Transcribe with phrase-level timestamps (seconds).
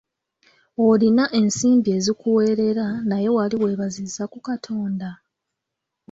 [0.87, 5.09] Olina ensimbi ezikuweerera naye wali weebazizza ku Katonda?